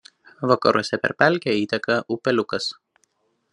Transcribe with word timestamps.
Vakaruose 0.51 0.99
per 1.03 1.11
pelkę 1.19 1.55
įteka 1.59 1.99
upeliukas. 2.17 2.71